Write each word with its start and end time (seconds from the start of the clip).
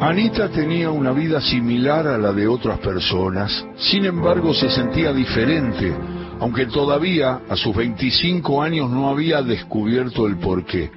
Anita 0.00 0.48
tenía 0.48 0.92
una 0.92 1.10
vida 1.10 1.40
similar 1.40 2.06
a 2.06 2.16
la 2.16 2.32
de 2.32 2.46
otras 2.46 2.78
personas, 2.78 3.66
sin 3.76 4.04
embargo 4.04 4.54
se 4.54 4.70
sentía 4.70 5.12
diferente, 5.12 5.92
aunque 6.38 6.66
todavía 6.66 7.40
a 7.48 7.56
sus 7.56 7.74
25 7.74 8.62
años 8.62 8.88
no 8.88 9.08
había 9.08 9.42
descubierto 9.42 10.28
el 10.28 10.36
porqué. 10.36 10.92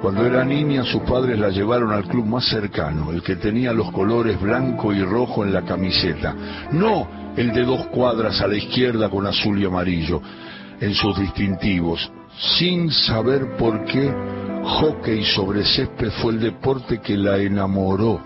Cuando 0.00 0.24
era 0.24 0.46
niña 0.46 0.82
sus 0.82 1.02
padres 1.02 1.38
la 1.38 1.50
llevaron 1.50 1.92
al 1.92 2.04
club 2.08 2.24
más 2.24 2.46
cercano, 2.46 3.12
el 3.12 3.22
que 3.22 3.36
tenía 3.36 3.74
los 3.74 3.92
colores 3.92 4.40
blanco 4.40 4.94
y 4.94 5.04
rojo 5.04 5.44
en 5.44 5.52
la 5.52 5.62
camiseta, 5.62 6.34
no 6.72 7.06
el 7.36 7.52
de 7.52 7.64
dos 7.64 7.86
cuadras 7.88 8.40
a 8.40 8.48
la 8.48 8.56
izquierda 8.56 9.10
con 9.10 9.26
azul 9.26 9.60
y 9.60 9.66
amarillo 9.66 10.22
en 10.80 10.94
sus 10.94 11.20
distintivos, 11.20 12.10
sin 12.56 12.90
saber 12.90 13.56
por 13.58 13.84
qué 13.84 14.10
hockey 14.64 15.24
sobre 15.24 15.64
césped 15.64 16.10
fue 16.22 16.32
el 16.32 16.40
deporte 16.40 17.00
que 17.00 17.16
la 17.16 17.38
enamoró, 17.38 18.20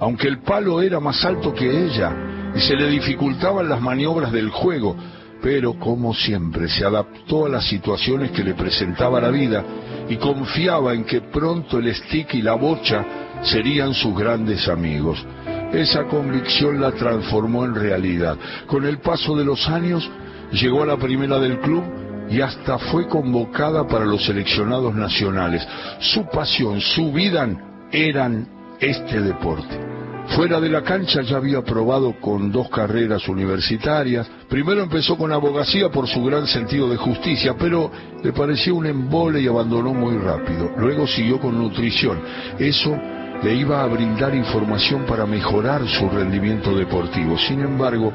aunque 0.00 0.28
el 0.28 0.38
palo 0.40 0.80
era 0.80 1.00
más 1.00 1.24
alto 1.24 1.52
que 1.52 1.84
ella 1.86 2.12
y 2.54 2.60
se 2.60 2.74
le 2.74 2.88
dificultaban 2.88 3.68
las 3.68 3.80
maniobras 3.80 4.32
del 4.32 4.50
juego, 4.50 4.96
pero 5.42 5.74
como 5.74 6.14
siempre 6.14 6.68
se 6.68 6.84
adaptó 6.84 7.46
a 7.46 7.48
las 7.48 7.66
situaciones 7.66 8.30
que 8.30 8.44
le 8.44 8.54
presentaba 8.54 9.20
la 9.20 9.30
vida 9.30 9.64
y 10.08 10.16
confiaba 10.16 10.94
en 10.94 11.04
que 11.04 11.20
pronto 11.20 11.78
el 11.78 11.94
stick 11.94 12.34
y 12.34 12.42
la 12.42 12.54
bocha 12.54 13.04
serían 13.42 13.92
sus 13.94 14.16
grandes 14.16 14.68
amigos. 14.68 15.24
Esa 15.72 16.04
convicción 16.04 16.80
la 16.80 16.92
transformó 16.92 17.64
en 17.64 17.74
realidad. 17.74 18.38
Con 18.66 18.86
el 18.86 18.98
paso 18.98 19.36
de 19.36 19.44
los 19.44 19.68
años 19.68 20.08
llegó 20.52 20.82
a 20.82 20.86
la 20.86 20.96
primera 20.96 21.38
del 21.38 21.58
club 21.58 22.03
y 22.30 22.40
hasta 22.40 22.78
fue 22.78 23.08
convocada 23.08 23.86
para 23.86 24.04
los 24.04 24.24
seleccionados 24.24 24.94
nacionales. 24.94 25.66
Su 26.00 26.26
pasión, 26.28 26.80
su 26.80 27.12
vida 27.12 27.48
eran 27.92 28.48
este 28.80 29.20
deporte. 29.20 29.94
Fuera 30.28 30.58
de 30.58 30.70
la 30.70 30.82
cancha 30.82 31.20
ya 31.22 31.36
había 31.36 31.62
probado 31.62 32.14
con 32.20 32.50
dos 32.50 32.68
carreras 32.70 33.28
universitarias. 33.28 34.26
Primero 34.48 34.82
empezó 34.82 35.16
con 35.16 35.30
abogacía 35.32 35.90
por 35.90 36.08
su 36.08 36.24
gran 36.24 36.46
sentido 36.46 36.88
de 36.88 36.96
justicia, 36.96 37.54
pero 37.58 37.90
le 38.22 38.32
pareció 38.32 38.74
un 38.74 38.86
embole 38.86 39.42
y 39.42 39.46
abandonó 39.46 39.92
muy 39.92 40.16
rápido. 40.16 40.72
Luego 40.78 41.06
siguió 41.06 41.38
con 41.38 41.58
nutrición. 41.58 42.20
Eso 42.58 42.98
le 43.42 43.54
iba 43.54 43.82
a 43.82 43.86
brindar 43.86 44.34
información 44.34 45.04
para 45.04 45.26
mejorar 45.26 45.86
su 45.86 46.08
rendimiento 46.08 46.74
deportivo. 46.74 47.36
Sin 47.38 47.60
embargo, 47.60 48.10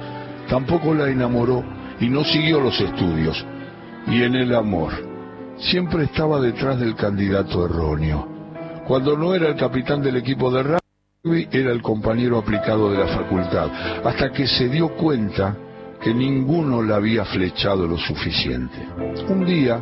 tampoco 0.49 0.93
la 0.95 1.09
enamoró 1.09 1.63
y 2.01 2.09
no 2.09 2.23
siguió 2.23 2.59
los 2.59 2.79
estudios. 2.81 3.45
Y 4.07 4.23
en 4.23 4.35
el 4.35 4.55
amor, 4.55 4.91
siempre 5.57 6.05
estaba 6.05 6.39
detrás 6.39 6.79
del 6.79 6.95
candidato 6.95 7.65
erróneo. 7.65 8.27
Cuando 8.87 9.17
no 9.17 9.35
era 9.35 9.49
el 9.49 9.55
capitán 9.55 10.01
del 10.01 10.17
equipo 10.17 10.51
de 10.51 10.79
era 11.51 11.71
el 11.71 11.81
compañero 11.81 12.37
aplicado 12.37 12.91
de 12.91 12.97
la 12.97 13.07
facultad, 13.07 13.69
hasta 14.05 14.31
que 14.31 14.47
se 14.47 14.69
dio 14.69 14.95
cuenta 14.95 15.55
que 16.01 16.13
ninguno 16.13 16.81
la 16.81 16.95
había 16.95 17.25
flechado 17.25 17.85
lo 17.85 17.97
suficiente. 17.97 18.77
Un 19.27 19.45
día 19.45 19.81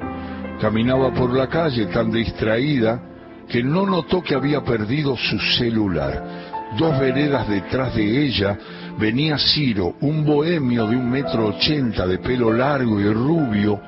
caminaba 0.60 1.14
por 1.14 1.32
la 1.32 1.48
calle 1.48 1.86
tan 1.88 2.12
distraída 2.12 3.02
que 3.48 3.64
no 3.64 3.86
notó 3.86 4.23
que 4.23 4.36
había 4.36 4.64
perdido 4.64 5.16
su 5.16 5.40
celular. 5.40 6.73
Dos 6.78 7.00
veredas 7.00 7.48
detrás 7.48 7.95
de 7.95 8.26
ella 8.26 8.58
venía 8.98 9.38
Ciro, 9.38 9.95
un 10.02 10.26
bohemio 10.26 10.88
de 10.88 10.95
un 10.95 11.10
metro 11.10 11.48
ochenta 11.48 12.08
de 12.08 12.18
pelo 12.18 12.52
largo 12.52 13.00
y 13.00 13.14
rubio, 13.14 13.80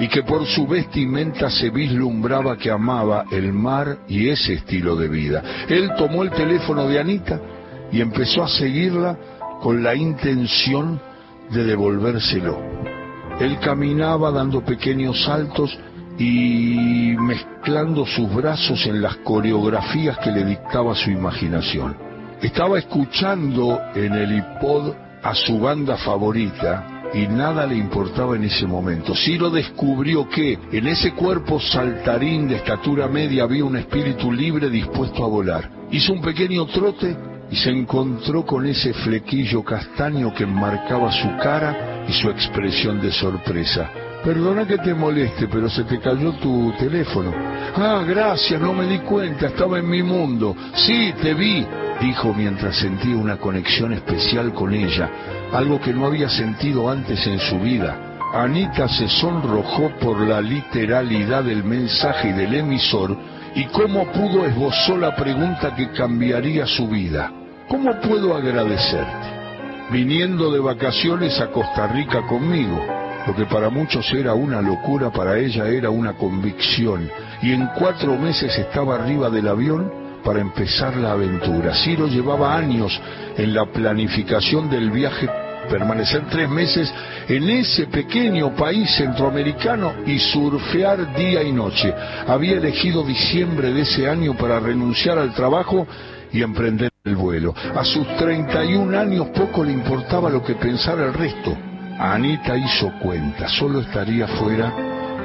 y 0.00 0.08
que 0.08 0.22
por 0.22 0.44
su 0.46 0.66
vestimenta 0.66 1.50
se 1.50 1.70
vislumbraba 1.70 2.56
que 2.56 2.70
amaba 2.70 3.26
el 3.30 3.52
mar 3.52 3.98
y 4.08 4.28
ese 4.28 4.54
estilo 4.54 4.96
de 4.96 5.08
vida. 5.08 5.42
Él 5.68 5.90
tomó 5.96 6.22
el 6.22 6.30
teléfono 6.30 6.86
de 6.88 6.98
Anita 6.98 7.40
y 7.92 8.00
empezó 8.00 8.42
a 8.42 8.48
seguirla 8.48 9.16
con 9.62 9.82
la 9.82 9.94
intención 9.94 11.00
de 11.50 11.64
devolvérselo. 11.64 12.58
Él 13.40 13.58
caminaba 13.60 14.30
dando 14.30 14.64
pequeños 14.64 15.22
saltos 15.24 15.76
y 16.18 17.16
mezclando 17.18 18.06
sus 18.06 18.32
brazos 18.32 18.86
en 18.86 19.02
las 19.02 19.16
coreografías 19.16 20.18
que 20.18 20.30
le 20.30 20.44
dictaba 20.44 20.94
su 20.94 21.10
imaginación. 21.10 21.96
Estaba 22.40 22.78
escuchando 22.78 23.80
en 23.94 24.12
el 24.12 24.36
iPod 24.36 24.92
a 25.22 25.34
su 25.34 25.58
banda 25.58 25.96
favorita, 25.96 26.93
y 27.14 27.28
nada 27.28 27.66
le 27.66 27.76
importaba 27.76 28.36
en 28.36 28.44
ese 28.44 28.66
momento. 28.66 29.14
Ciro 29.14 29.50
descubrió 29.50 30.28
que 30.28 30.58
en 30.72 30.86
ese 30.88 31.12
cuerpo 31.12 31.60
saltarín 31.60 32.48
de 32.48 32.56
estatura 32.56 33.06
media 33.08 33.44
había 33.44 33.64
un 33.64 33.76
espíritu 33.76 34.32
libre 34.32 34.68
dispuesto 34.68 35.24
a 35.24 35.28
volar. 35.28 35.70
Hizo 35.90 36.12
un 36.12 36.20
pequeño 36.20 36.66
trote 36.66 37.16
y 37.50 37.56
se 37.56 37.70
encontró 37.70 38.44
con 38.44 38.66
ese 38.66 38.92
flequillo 38.92 39.62
castaño 39.62 40.34
que 40.34 40.44
enmarcaba 40.44 41.12
su 41.12 41.28
cara 41.42 42.04
y 42.08 42.12
su 42.12 42.28
expresión 42.28 43.00
de 43.00 43.12
sorpresa. 43.12 43.90
Perdona 44.24 44.66
que 44.66 44.78
te 44.78 44.94
moleste, 44.94 45.48
pero 45.48 45.68
se 45.68 45.84
te 45.84 46.00
cayó 46.00 46.32
tu 46.32 46.72
teléfono. 46.78 47.30
Ah, 47.76 48.02
gracias, 48.06 48.58
no 48.58 48.72
me 48.72 48.86
di 48.86 48.98
cuenta, 49.00 49.48
estaba 49.48 49.78
en 49.78 49.88
mi 49.88 50.02
mundo. 50.02 50.56
Sí, 50.74 51.12
te 51.20 51.34
vi, 51.34 51.66
dijo 52.00 52.32
mientras 52.34 52.76
sentía 52.76 53.16
una 53.16 53.36
conexión 53.36 53.92
especial 53.92 54.52
con 54.52 54.74
ella, 54.74 55.08
algo 55.52 55.80
que 55.80 55.92
no 55.92 56.06
había 56.06 56.28
sentido 56.28 56.90
antes 56.90 57.26
en 57.26 57.38
su 57.38 57.58
vida. 57.60 57.96
Anita 58.34 58.88
se 58.88 59.08
sonrojó 59.08 59.90
por 60.00 60.20
la 60.20 60.40
literalidad 60.40 61.44
del 61.44 61.62
mensaje 61.62 62.32
del 62.32 62.54
emisor 62.54 63.16
y 63.54 63.64
cómo 63.66 64.06
pudo 64.12 64.44
esbozó 64.44 64.96
la 64.96 65.14
pregunta 65.14 65.74
que 65.76 65.90
cambiaría 65.90 66.66
su 66.66 66.88
vida. 66.88 67.30
¿Cómo 67.68 67.92
puedo 68.00 68.36
agradecerte? 68.36 69.34
Viniendo 69.90 70.50
de 70.50 70.58
vacaciones 70.58 71.40
a 71.40 71.50
Costa 71.50 71.86
Rica 71.88 72.26
conmigo 72.26 72.80
lo 73.26 73.34
que 73.34 73.46
para 73.46 73.70
muchos 73.70 74.12
era 74.12 74.34
una 74.34 74.60
locura, 74.60 75.10
para 75.10 75.38
ella 75.38 75.66
era 75.68 75.88
una 75.88 76.12
convicción. 76.12 77.10
Y 77.40 77.52
en 77.52 77.68
cuatro 77.78 78.18
meses 78.18 78.58
estaba 78.58 78.96
arriba 78.96 79.30
del 79.30 79.48
avión 79.48 80.03
para 80.24 80.40
empezar 80.40 80.96
la 80.96 81.12
aventura. 81.12 81.74
Ciro 81.74 82.06
llevaba 82.08 82.56
años 82.56 82.98
en 83.36 83.54
la 83.54 83.66
planificación 83.66 84.70
del 84.70 84.90
viaje, 84.90 85.28
permanecer 85.68 86.24
tres 86.30 86.48
meses 86.48 86.92
en 87.28 87.48
ese 87.48 87.86
pequeño 87.86 88.54
país 88.54 88.90
centroamericano 88.96 89.94
y 90.06 90.18
surfear 90.18 91.14
día 91.14 91.42
y 91.42 91.52
noche. 91.52 91.94
Había 92.26 92.56
elegido 92.56 93.04
diciembre 93.04 93.72
de 93.72 93.82
ese 93.82 94.08
año 94.08 94.34
para 94.34 94.58
renunciar 94.58 95.18
al 95.18 95.34
trabajo 95.34 95.86
y 96.32 96.42
emprender 96.42 96.90
el 97.04 97.16
vuelo. 97.16 97.54
A 97.76 97.84
sus 97.84 98.06
31 98.16 98.98
años 98.98 99.28
poco 99.28 99.62
le 99.62 99.72
importaba 99.72 100.30
lo 100.30 100.42
que 100.42 100.54
pensara 100.54 101.04
el 101.04 101.14
resto. 101.14 101.56
Anita 101.98 102.56
hizo 102.56 102.92
cuenta, 103.00 103.48
solo 103.48 103.80
estaría 103.80 104.26
fuera 104.26 104.83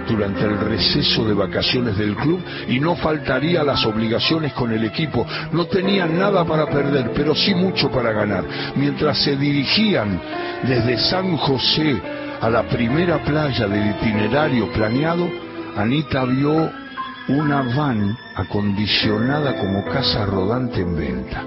durante 0.09 0.43
el 0.43 0.59
receso 0.59 1.25
de 1.25 1.33
vacaciones 1.33 1.97
del 1.97 2.15
club 2.15 2.43
y 2.67 2.79
no 2.79 2.95
faltaría 2.95 3.63
las 3.63 3.85
obligaciones 3.85 4.53
con 4.53 4.71
el 4.71 4.83
equipo. 4.83 5.25
No 5.51 5.65
tenía 5.65 6.05
nada 6.07 6.43
para 6.43 6.65
perder, 6.65 7.11
pero 7.13 7.35
sí 7.35 7.53
mucho 7.53 7.89
para 7.91 8.11
ganar. 8.11 8.43
Mientras 8.75 9.19
se 9.19 9.35
dirigían 9.35 10.19
desde 10.67 10.97
San 10.97 11.37
José 11.37 12.01
a 12.41 12.49
la 12.49 12.63
primera 12.63 13.23
playa 13.23 13.67
del 13.67 13.91
itinerario 13.91 14.71
planeado, 14.71 15.29
Anita 15.77 16.25
vio 16.25 16.71
una 17.27 17.61
van 17.61 18.17
acondicionada 18.35 19.55
como 19.57 19.85
casa 19.85 20.25
rodante 20.25 20.81
en 20.81 20.97
venta 20.97 21.43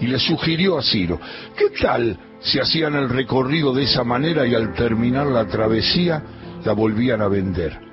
y 0.00 0.06
le 0.06 0.18
sugirió 0.18 0.78
a 0.78 0.82
Ciro, 0.82 1.18
¿qué 1.56 1.70
tal 1.80 2.18
si 2.40 2.60
hacían 2.60 2.94
el 2.94 3.08
recorrido 3.08 3.72
de 3.72 3.84
esa 3.84 4.04
manera 4.04 4.46
y 4.46 4.54
al 4.54 4.74
terminar 4.74 5.26
la 5.26 5.46
travesía 5.46 6.22
la 6.64 6.72
volvían 6.72 7.22
a 7.22 7.28
vender? 7.28 7.83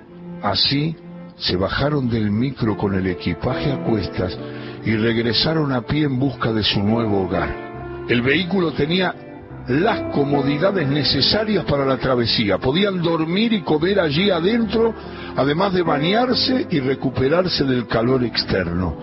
Así 0.42 0.96
se 1.38 1.56
bajaron 1.56 2.10
del 2.10 2.32
micro 2.32 2.78
con 2.78 2.94
el 2.94 3.08
equipaje 3.08 3.72
a 3.72 3.84
cuestas 3.84 4.38
y 4.84 4.96
regresaron 4.96 5.72
a 5.72 5.82
pie 5.82 6.06
en 6.06 6.20
busca 6.20 6.52
de 6.52 6.64
su 6.64 6.82
nuevo 6.82 7.24
hogar. 7.24 8.06
El 8.10 8.22
vehículo 8.22 8.72
tenía 8.74 9.14
las 9.68 10.14
comodidades 10.14 10.88
necesarias 10.88 11.64
para 11.66 11.86
la 11.86 11.98
travesía. 11.98 12.58
Podían 12.58 13.02
dormir 13.02 13.54
y 13.54 13.62
comer 13.62 14.00
allí 14.00 14.32
adentro, 14.32 14.94
además 15.36 15.74
de 15.74 15.84
bañarse 15.84 16.68
y 16.70 16.80
recuperarse 16.80 17.64
del 17.64 17.88
calor 17.88 18.24
externo. 18.24 18.98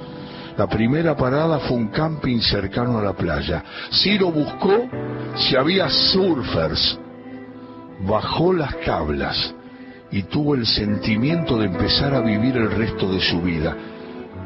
La 0.56 0.66
primera 0.66 1.16
parada 1.16 1.60
fue 1.60 1.76
un 1.76 1.88
camping 1.88 2.40
cercano 2.40 2.98
a 2.98 3.02
la 3.02 3.12
playa. 3.12 3.62
Ciro 3.92 4.32
buscó 4.32 4.88
si 5.36 5.54
había 5.54 5.88
surfers. 5.88 6.98
Bajó 8.00 8.52
las 8.52 8.78
tablas 8.80 9.54
y 10.10 10.22
tuvo 10.24 10.54
el 10.54 10.66
sentimiento 10.66 11.58
de 11.58 11.66
empezar 11.66 12.14
a 12.14 12.20
vivir 12.20 12.56
el 12.56 12.70
resto 12.70 13.10
de 13.12 13.20
su 13.20 13.40
vida. 13.40 13.76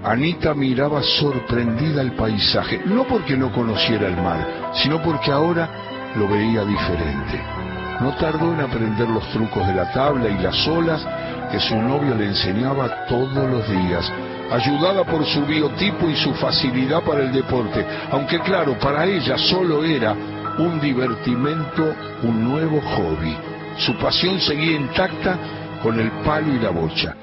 Anita 0.05 0.55
miraba 0.55 1.03
sorprendida 1.03 2.03
el 2.03 2.13
paisaje, 2.13 2.81
no 2.87 3.05
porque 3.05 3.37
no 3.37 3.53
conociera 3.53 4.09
el 4.09 4.17
mar, 4.17 4.73
sino 4.75 5.01
porque 5.03 5.31
ahora 5.31 5.69
lo 6.17 6.29
veía 6.29 6.65
diferente. 6.65 7.41
No 8.01 8.15
tardó 8.17 8.53
en 8.53 8.61
aprender 8.61 9.09
los 9.09 9.29
trucos 9.31 9.67
de 9.67 9.75
la 9.75 9.93
tabla 9.93 10.29
y 10.29 10.43
las 10.43 10.67
olas 10.67 11.07
que 11.53 11.61
su 11.61 11.77
novio 11.77 12.15
le 12.17 12.27
enseñaba 12.27 13.07
todos 13.07 13.49
los 13.49 13.69
días 13.69 14.11
ayudada 14.53 15.05
por 15.05 15.25
su 15.25 15.47
biotipo 15.47 16.09
y 16.11 16.17
su 16.17 16.35
facilidad 16.35 17.03
para 17.03 17.23
el 17.23 17.33
deporte, 17.33 17.87
aunque 18.11 18.39
claro, 18.41 18.79
para 18.79 19.07
ella 19.07 19.39
solo 19.39 19.83
era 19.83 20.15
un 20.59 20.79
divertimento, 20.81 21.95
un 22.23 22.45
nuevo 22.45 22.81
hobby. 22.81 23.35
Su 23.79 23.95
pasión 23.97 24.41
seguía 24.41 24.77
intacta 24.77 25.39
con 25.83 25.99
el 25.99 26.11
palo 26.25 26.55
y 26.55 26.59
la 26.59 26.71
bocha. 26.71 27.17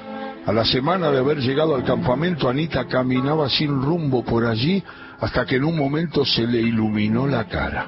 A 0.46 0.52
la 0.52 0.66
semana 0.66 1.12
de 1.12 1.20
haber 1.20 1.40
llegado 1.40 1.76
al 1.76 1.84
campamento, 1.84 2.50
Anita 2.50 2.88
caminaba 2.88 3.50
sin 3.50 3.82
rumbo 3.82 4.24
por 4.24 4.46
allí 4.46 4.84
hasta 5.20 5.46
que 5.46 5.58
en 5.58 5.64
un 5.64 5.78
momento 5.78 6.26
se 6.26 6.48
le 6.48 6.60
iluminó 6.60 7.28
la 7.28 7.46
cara. 7.48 7.88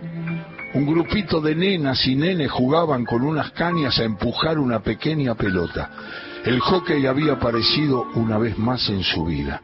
Un 0.73 0.85
grupito 0.85 1.41
de 1.41 1.55
nenas 1.55 2.05
y 2.07 2.15
nenes 2.15 2.51
jugaban 2.51 3.03
con 3.03 3.23
unas 3.23 3.51
cañas 3.51 3.99
a 3.99 4.03
empujar 4.03 4.57
una 4.57 4.79
pequeña 4.79 5.35
pelota. 5.35 5.89
El 6.45 6.59
hockey 6.59 7.05
había 7.07 7.33
aparecido 7.33 8.07
una 8.15 8.37
vez 8.37 8.57
más 8.57 8.87
en 8.89 9.03
su 9.03 9.25
vida. 9.25 9.61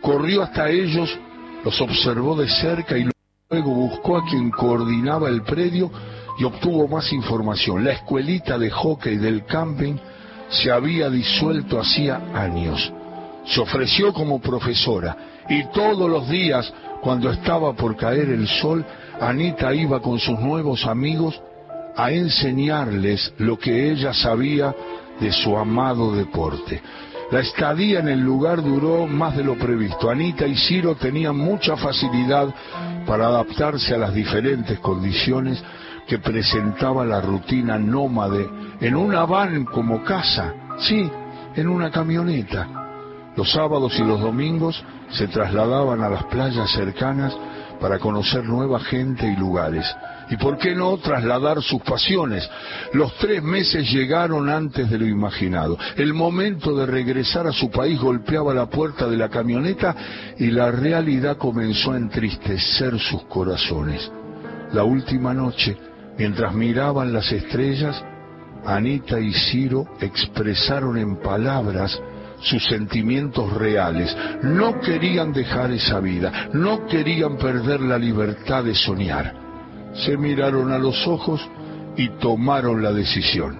Corrió 0.00 0.42
hasta 0.42 0.68
ellos, 0.68 1.16
los 1.64 1.80
observó 1.80 2.34
de 2.36 2.48
cerca 2.48 2.98
y 2.98 3.08
luego 3.50 3.74
buscó 3.74 4.16
a 4.16 4.24
quien 4.24 4.50
coordinaba 4.50 5.28
el 5.28 5.42
predio 5.42 5.90
y 6.38 6.44
obtuvo 6.44 6.86
más 6.88 7.12
información. 7.12 7.84
La 7.84 7.92
escuelita 7.92 8.56
de 8.58 8.70
hockey 8.70 9.16
del 9.16 9.44
camping 9.44 9.96
se 10.48 10.70
había 10.70 11.10
disuelto 11.10 11.80
hacía 11.80 12.20
años. 12.34 12.92
Se 13.44 13.60
ofreció 13.60 14.12
como 14.12 14.40
profesora 14.40 15.16
y 15.48 15.64
todos 15.72 16.08
los 16.08 16.28
días, 16.28 16.72
cuando 17.02 17.30
estaba 17.30 17.72
por 17.72 17.96
caer 17.96 18.28
el 18.28 18.46
sol, 18.46 18.84
Anita 19.20 19.74
iba 19.74 20.00
con 20.00 20.18
sus 20.18 20.38
nuevos 20.38 20.86
amigos 20.86 21.40
a 21.96 22.12
enseñarles 22.12 23.32
lo 23.38 23.58
que 23.58 23.90
ella 23.90 24.12
sabía 24.12 24.74
de 25.18 25.32
su 25.32 25.56
amado 25.56 26.14
deporte. 26.14 26.80
La 27.30 27.40
estadía 27.40 27.98
en 27.98 28.08
el 28.08 28.20
lugar 28.20 28.62
duró 28.62 29.06
más 29.06 29.36
de 29.36 29.44
lo 29.44 29.56
previsto. 29.56 30.08
Anita 30.08 30.46
y 30.46 30.54
Ciro 30.54 30.94
tenían 30.94 31.36
mucha 31.36 31.76
facilidad 31.76 32.48
para 33.06 33.26
adaptarse 33.26 33.94
a 33.94 33.98
las 33.98 34.14
diferentes 34.14 34.78
condiciones 34.78 35.62
que 36.08 36.18
presentaba 36.18 37.04
la 37.04 37.20
rutina 37.20 37.78
nómade 37.78 38.48
en 38.80 38.96
una 38.96 39.26
van 39.26 39.66
como 39.66 40.02
casa, 40.02 40.54
sí, 40.78 41.08
en 41.54 41.68
una 41.68 41.90
camioneta. 41.90 42.66
Los 43.36 43.52
sábados 43.52 43.96
y 43.98 44.04
los 44.04 44.20
domingos 44.20 44.82
se 45.10 45.28
trasladaban 45.28 46.02
a 46.02 46.08
las 46.08 46.24
playas 46.24 46.70
cercanas 46.70 47.36
para 47.78 47.98
conocer 47.98 48.44
nueva 48.44 48.80
gente 48.80 49.26
y 49.26 49.36
lugares. 49.36 49.86
¿Y 50.30 50.36
por 50.36 50.58
qué 50.58 50.74
no 50.74 50.96
trasladar 50.98 51.62
sus 51.62 51.82
pasiones? 51.82 52.48
Los 52.94 53.14
tres 53.16 53.42
meses 53.42 53.90
llegaron 53.90 54.48
antes 54.48 54.90
de 54.90 54.98
lo 54.98 55.06
imaginado. 55.06 55.78
El 55.96 56.14
momento 56.14 56.74
de 56.74 56.86
regresar 56.86 57.46
a 57.46 57.52
su 57.52 57.70
país 57.70 58.00
golpeaba 58.00 58.52
la 58.52 58.66
puerta 58.66 59.06
de 59.08 59.16
la 59.16 59.28
camioneta 59.28 59.94
y 60.38 60.50
la 60.50 60.70
realidad 60.70 61.36
comenzó 61.36 61.92
a 61.92 61.96
entristecer 61.98 62.98
sus 62.98 63.22
corazones. 63.24 64.10
La 64.72 64.84
última 64.84 65.32
noche, 65.32 65.76
mientras 66.18 66.54
miraban 66.54 67.12
las 67.12 67.30
estrellas, 67.32 68.04
Anita 68.66 69.18
y 69.20 69.32
Ciro 69.32 69.86
expresaron 70.00 70.98
en 70.98 71.16
palabras 71.16 72.00
sus 72.40 72.64
sentimientos 72.66 73.52
reales. 73.54 74.14
No 74.42 74.80
querían 74.80 75.32
dejar 75.32 75.70
esa 75.70 76.00
vida, 76.00 76.50
no 76.52 76.86
querían 76.86 77.36
perder 77.36 77.80
la 77.80 77.98
libertad 77.98 78.64
de 78.64 78.74
soñar. 78.74 79.34
Se 79.94 80.16
miraron 80.16 80.72
a 80.72 80.78
los 80.78 81.06
ojos 81.06 81.40
y 81.96 82.08
tomaron 82.20 82.82
la 82.82 82.92
decisión. 82.92 83.58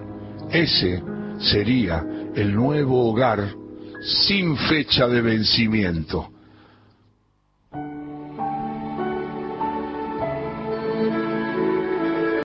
Ese 0.51 1.01
sería 1.39 2.05
el 2.35 2.55
nuevo 2.55 3.09
hogar 3.09 3.49
sin 4.01 4.55
fecha 4.55 5.07
de 5.07 5.21
vencimiento. 5.21 6.29